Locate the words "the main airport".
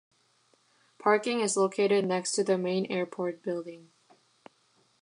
2.43-3.43